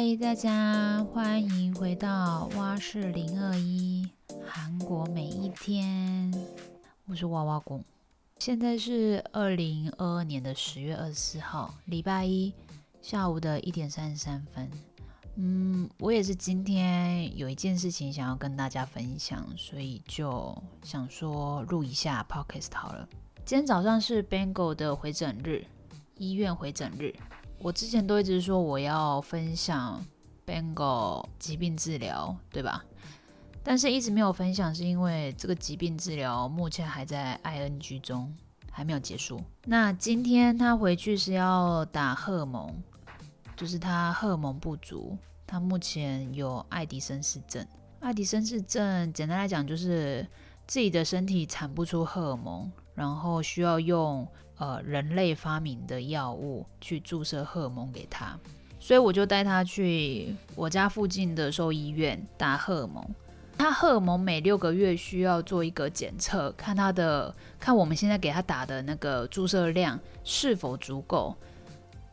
[0.00, 4.08] 嗨，大家欢迎回到蛙式零二一
[4.46, 6.32] 韩国每一天。
[7.06, 7.84] 我是娃娃公，
[8.38, 12.54] 现在是二零二二年的十月二十四号，礼拜一
[13.02, 14.70] 下午的一点三十三分。
[15.34, 23.08] 嗯，我也是今天有一件事情想要跟大家分享，所以就想说录一下 podcast 好了。
[23.44, 25.64] 今天早上是 Bengal 的回诊日，
[26.18, 27.12] 医院回诊日。
[27.60, 30.04] 我之前都一直说我要分享
[30.46, 32.84] Bengal 疾病治疗，对吧？
[33.64, 38.34] 但是一直没有分享，是因为这个疾病治疗目前还在 ING 中，
[38.70, 39.42] 还没有结束。
[39.66, 42.72] 那今天他回去是要打荷尔蒙，
[43.56, 47.66] 就是他荷尔蒙不足，他目前有爱迪生氏症。
[48.00, 50.26] 爱迪生氏症简单来讲就是
[50.66, 54.26] 自己的身体产不出荷尔蒙，然后需要用。
[54.60, 58.36] 呃，人类发明的药物去注射荷尔蒙给他，
[58.80, 63.08] 所以我就带他去我家附近的兽医院打荷尔蒙。
[63.56, 71.32] 他荷尔蒙每六个月需要做一个检测，看他的看我们现在给他打的那个注射量是否足够。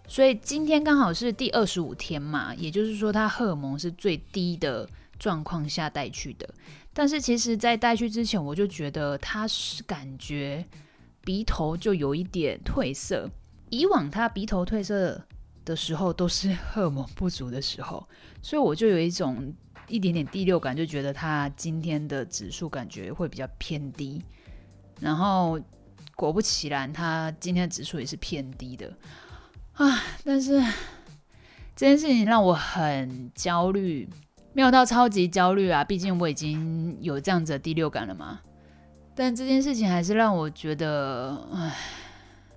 [0.08, 4.88] 所以今天刚好是第二十五天嘛，也就是说他荷尔蒙是最低的
[5.19, 6.47] 状况下带去的。
[6.94, 10.66] 但是其实，在带去之前，我就觉得他是感觉。
[11.25, 13.27] 鼻头就有一点褪色，
[13.71, 15.19] 以往他鼻头褪色
[15.66, 18.08] 的时候都是荷尔蒙不足的时候，
[18.43, 19.52] 所以我就有一种
[19.88, 24.21] 一点点第六感，就觉得他今天的指数感觉会比较偏低。
[24.99, 25.59] 然后
[26.16, 28.95] 果不其然，他今天的指数也是偏低的
[29.73, 29.99] 啊！
[30.23, 30.61] 但是
[31.75, 34.08] 这件事情让我很焦虑，
[34.56, 38.39] 没有到超级焦虑啊，毕竟我已经有这样子的第六感了嘛。
[39.14, 41.75] 但这件事情还是让我觉得，唉，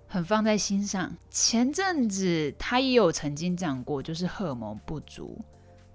[0.07, 1.13] 很放在心上。
[1.29, 5.37] 前阵子他也有曾经讲过，就是荷尔蒙不足，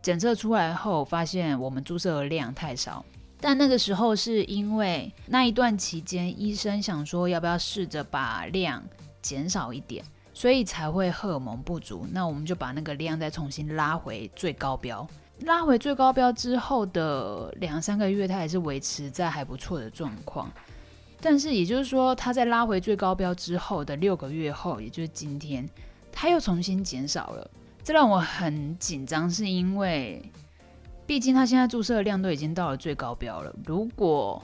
[0.01, 3.05] 检测出来后发现我们注射的量太少。
[3.39, 8.83] 但那个时候是因为那一段期间，医生想说要不要试着把量
[9.21, 10.03] 减少一点，
[10.33, 12.05] 所以才会荷尔蒙不足。
[12.11, 15.07] 那我们就把那个量再重新拉回最高标。
[15.41, 20.51] 拉回最高标之后的两三个月，它还是维持在还不错的状况。
[21.19, 25.67] 但是也就是说，它在拉回最高标之后的六个月后，也就是今天，
[26.11, 27.49] 它又重新减少了。
[27.83, 30.21] 这让我很紧张，是因为
[31.05, 33.53] 毕竟它现在注射的量都已经到了最高标了。
[33.65, 34.41] 如果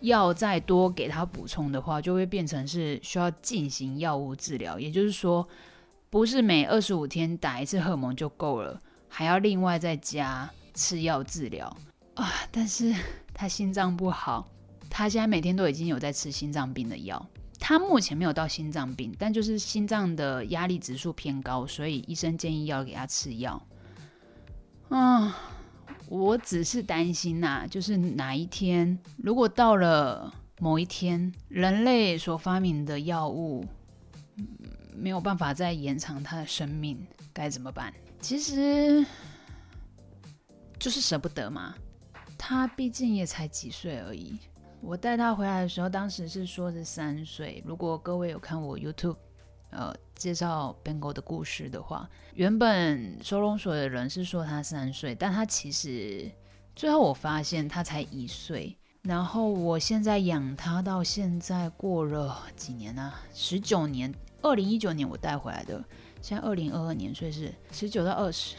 [0.00, 4.78] 要再多给它补充的话，就会变成是需要进行药物治疗。
[4.78, 5.46] 也就是说，
[6.08, 8.80] 不是每二十五天打一次荷蒙就够了。
[9.14, 11.76] 还要另外再加吃药治疗
[12.14, 12.32] 啊！
[12.50, 12.94] 但是
[13.34, 14.48] 他心脏不好，
[14.88, 17.24] 他现在每天都已经有在吃心脏病的药。
[17.60, 23.62] 他目前没有到心脏病，但就是心脏的压力指数偏高，所以医生建议要给他吃药。
[24.88, 25.36] 啊，
[26.08, 33.66] 我只是担心呐，就是哪一天如果到了某一天，人类所发明的药物
[34.94, 37.92] 没有办法再延长他的生命，该怎么办？
[38.20, 39.04] 其实
[40.78, 41.74] 就是舍不得嘛，
[42.38, 44.38] 他毕竟也才几岁而已。
[44.80, 47.62] 我带他回来的时候，当时是说是三岁。
[47.64, 49.16] 如果各位有看我 YouTube
[49.70, 56.30] 呃介绍 Bengal 的故事的话，原本收容所的人是说他三岁，但他其实
[56.74, 58.76] 最后我发现他才一岁。
[59.02, 63.12] 然后我现在养他到现在过了几年呢？
[63.34, 65.82] 十九年，二零一九年我带回来的。
[66.20, 68.56] 现在二零二二年，所以是十九到二十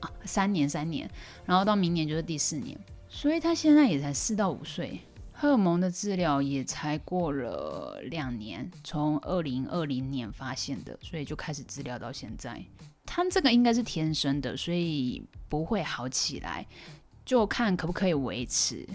[0.00, 1.10] 啊，三年三年，
[1.46, 2.78] 然后到明年就是第四年，
[3.08, 5.00] 所以他现在也才四到五岁，
[5.32, 12.62] 荷尔蒙的治疗也才过了两年，从二零二零年发现的，所以就开始治疗到现在。
[13.06, 16.66] 他这个应该是天生的，所以不会好起来，
[17.24, 18.86] 就看可不可以维持。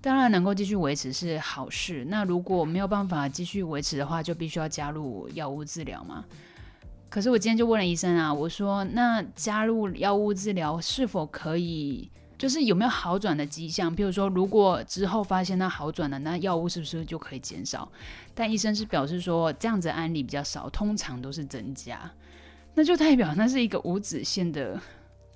[0.00, 6.24] 当然能够继续维持是好事，那如果没有办法继续维持的话，就必须要加入药物治疗嘛。
[7.08, 13.92] 可是我今天就问了医生啊，我说那加入药物治疗是否可以，就是有没有好转的迹象？
[13.92, 17.90] 比如说，如果之后发现它好转了，那药物是不是就可以减少？
[18.34, 21.98] 但医生是表示说这样子案例比较少，通常都是增加。
[22.74, 24.80] 那就代表那是一个无止线的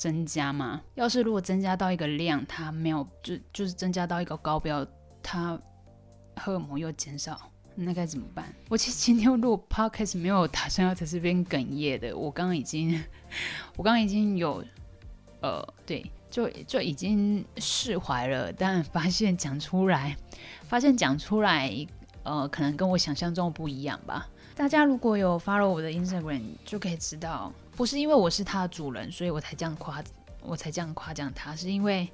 [0.02, 0.82] 增加吗？
[0.96, 4.84] 要是如果增加到一个量，它没有就就是增加到一个高标，
[5.22, 5.56] 它
[6.34, 7.40] 荷尔蒙又减少。
[7.76, 8.52] 那该怎么办？
[8.68, 12.16] 我其实今天录 podcast 没有打算要在这边哽咽的。
[12.16, 13.00] 我刚刚已经，
[13.78, 14.64] 我刚刚已经有，
[15.40, 18.52] 呃，对，就就已经释怀了。
[18.52, 20.16] 但发现讲出来，
[20.64, 21.72] 发现讲出来，
[22.24, 24.28] 呃，可能跟我想象中不一样吧。
[24.56, 30.02] 大家如果有 follow 我的 Instagram，就可以知道，不是因为我是它的主人，所以我才这样夸，
[30.42, 32.08] 我才这样夸奖它，是因为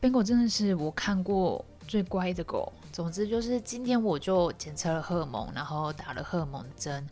[0.00, 2.72] Bingo 真的是我看过最乖的狗。
[2.92, 7.06] 总之就是今天我就检测了荷尔蒙，然后打了荷尔蒙针，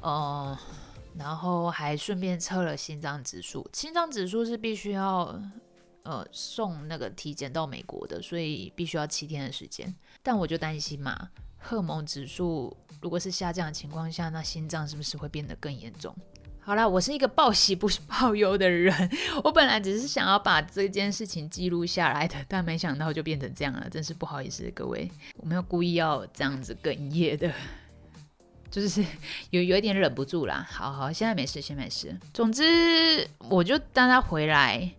[0.00, 0.56] 呃，
[1.16, 3.68] 然后还顺便测了心脏指数。
[3.72, 5.40] 心脏指数是必须要
[6.02, 9.92] 呃送那个体检到美国的，所以必须要七天的时间。
[10.22, 16.14] 但我就担心嘛，荷尔蒙指数如果是下降的情况下，那心脏是不是会变得更严重？
[16.66, 18.92] 好啦，我是一个报喜不报忧的人。
[19.44, 25.08] 我本来只是想要把这件事情记录下来的，但没想到就变成这样了，真是不好意思各位。
[25.36, 27.52] 我没有故意要这样子哽咽的，
[28.68, 29.00] 就是
[29.50, 30.66] 有有一点忍不住啦。
[30.68, 32.12] 好好，现在没事，先没事。
[32.34, 34.90] 总之，我就当他回来。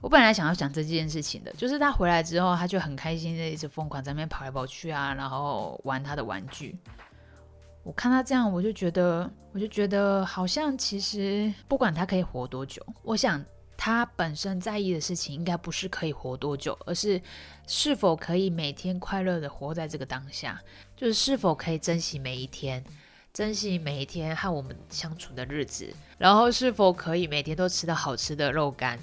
[0.00, 6.74] 我本来想要讲这件事情的，就是他回来之后，他就很开心的一直疯狂在那边跑来跑去啊，然后玩他的玩具。
[7.88, 13.42] 我看他这样，我就觉得，我就觉得好像其实不管他可以活多久，我想
[13.78, 17.18] 他本身在意的事情应该不是可以活多久，而是
[17.66, 20.60] 是否可以每天快乐的活在这个当下，
[20.94, 22.84] 就是是否可以珍惜每一天，
[23.32, 28.98] 珍惜每一天和我们相处的日子，然后是否可以每天都吃到好吃的肉干，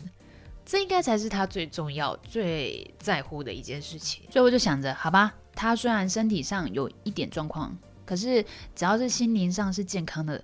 [0.64, 4.22] 这应该才是他最重要、最在乎的一件事情。
[4.30, 7.76] 所以我就想着，好吧，他虽然身体上有一点状况。
[8.06, 8.44] 可是，
[8.76, 10.44] 只要是心灵上是健康的，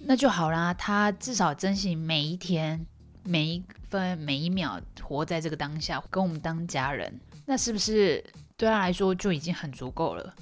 [0.00, 0.72] 那就好啦。
[0.74, 2.84] 他至少珍惜每一天、
[3.22, 8.24] 每一分、每一秒，活在这个当下，跟我们当家人，那是不是
[8.56, 10.34] 对他来说就已经很足够了？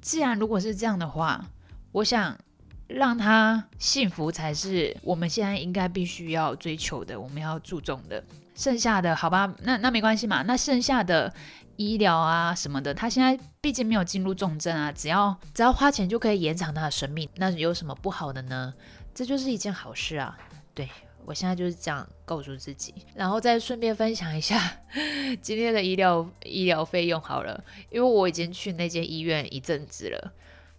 [0.00, 1.44] 既然如果是这样的话，
[1.92, 2.38] 我想
[2.86, 8.24] 让他幸福才是我们现在应该必须要追求的，我们要注重的。
[8.60, 10.42] 剩下的好吧，那那没关系嘛。
[10.42, 11.32] 那剩下的。
[11.76, 18.74] 医疗啊什么的，他现在毕竟没有进入重症啊，只要只要花钱就可以延长他的生命，那有什么不好的呢？
[19.14, 20.36] 这就是一件好事啊！
[20.74, 20.86] 对
[21.24, 24.60] 我现在就是这样告诉自己，然后再顺便分享一下
[25.40, 30.32] 今天的医疗医疗费用好了，因为我已经去那间医院一阵子了，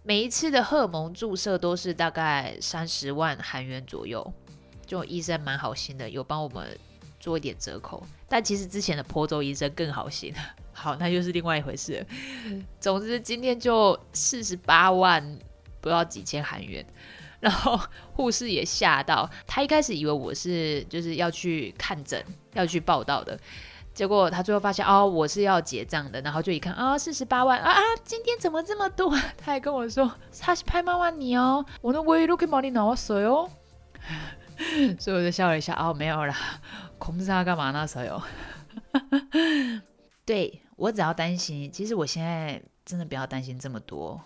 [0.04, 4.32] 每一次的荷尔蒙注射都是大概三十万韩元左右，
[4.86, 6.78] 就医生蛮好心的，有帮我们
[7.22, 10.34] 做一点折扣，但其实之前的坡州医生更好心。
[10.74, 12.04] 好，那就是另外一回事。
[12.80, 15.38] 总之，今天就四十八万，
[15.80, 16.84] 不知道几千韩元。
[17.38, 17.78] 然后
[18.14, 22.20] 护士也吓到，他一开始以为我是就是要去看诊、
[22.54, 23.38] 要去报道的，
[23.94, 26.20] 结果他最后发现哦，我是要结账的。
[26.22, 29.10] 然后就一看啊，四十八万啊啊，今天怎么这么多？
[29.38, 33.48] 他还跟我说他是拍妈妈你哦，我的唯一都可以帮你拿水哦。
[34.98, 36.34] 所以我就笑了一下，哦，没有啦。
[36.98, 37.70] 控制他干嘛？
[37.70, 38.22] 那时候有
[40.24, 41.70] 对我，只要担心。
[41.70, 44.20] 其实我现在真的不要担心这么多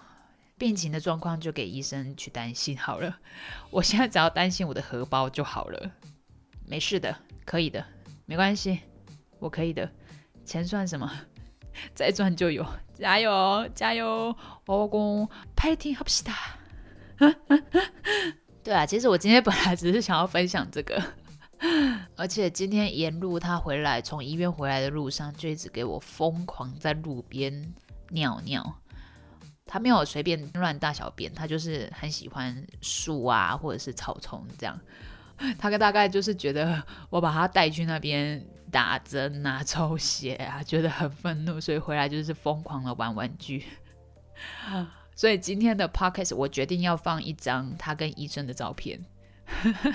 [0.58, 3.18] 病情的状况，就给医生去担心好了。
[3.70, 5.90] 我现在只要担心我的荷包就好了，
[6.66, 7.84] 没事的，可以的，
[8.26, 8.80] 没关系。
[9.38, 9.90] 我可以的
[10.44, 11.10] 钱算什么？
[11.94, 12.66] 再赚就有。
[12.94, 14.34] 加油，加油！
[14.64, 15.30] 我我我我我我。
[18.66, 21.00] 对啊，其实我今天本来只是想要分享这个。
[22.16, 27.72] 而且今天沿路他回来，从医院回来的路上，就一直给我疯狂在路边
[28.10, 28.74] 尿尿。
[29.66, 34.76] 他没有随便乱大小便，他就是很喜欢树啊，或者是草丛这样。
[35.56, 43.64] 他大概就是觉得我把他带去那边打针啊、抽血啊，觉得很愤怒，所以回来就是疯狂的玩玩具。
[45.16, 49.00] 所以今天的 podcast 我决定要放一张他跟医生的照片。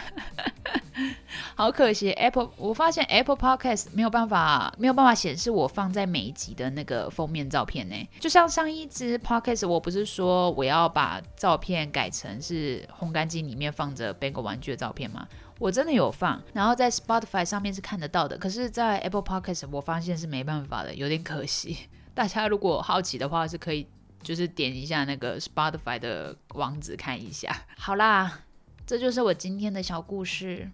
[1.55, 7.95] 好可惜，Apple，我发现 Apple Podcast 没有办法，没有办法显示我放在每一集的那个封面照片呢。
[8.19, 15.27] 就像上一支 Podcast，我不是说我要把照片改成是烘干机里面放着 Bego 玩具的照片吗？
[15.59, 21.77] 我真的有放，然后在 Spotify 上面是看得到的，可是，在 Apple Podcast 我发现是没办法的，有点可惜。
[22.15, 23.87] 大家如果好奇的话，是可以
[24.23, 27.55] 就是点一下那个 Spotify 的网址看一下。
[27.77, 28.41] 好啦。
[28.83, 30.69] 这就是我今天的小故事，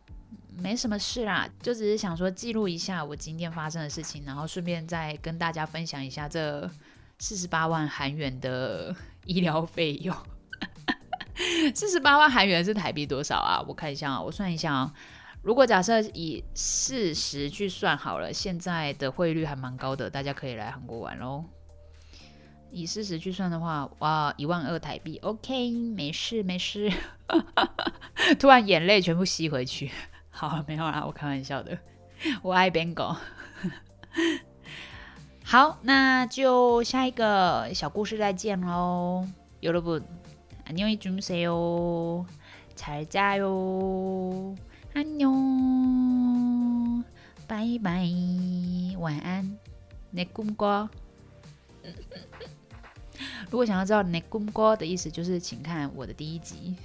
[0.58, 6.68] 没什么事啦，就只是想说记录一下我今天发生的事情，然后顺便再跟大家分享一下这
[7.20, 10.16] 四十八万韩元的医疗费用。
[11.76, 13.64] 四十八万韩元是台币多少啊？
[13.68, 14.92] 我看一下啊，我算一下啊。
[15.44, 21.46] 如果假设以四十去算好了，现在的汇率还蛮高的，大家可以来韩国玩喽。
[22.71, 26.91] 以四十去算的话，哇，一万二台币，OK，没事没事。
[28.39, 29.91] 突然眼泪全部吸回去，
[30.31, 31.79] 好，没有啦，我开玩笑的。
[32.43, 33.17] 我爱 Bengo。
[35.45, 39.27] 好，那就下一个小故事再见喽。
[39.61, 40.03] 여러분
[40.67, 42.25] 안녕히주무세 요，
[42.75, 44.57] 잘자 요，
[44.95, 45.31] 안녕，
[47.47, 48.09] 拜拜，
[48.99, 49.59] 晚安，
[50.15, 50.89] 내꿈꿔。
[53.50, 56.76] 如果想要知道 “negumgo” 的意思，就是请看我的第一集。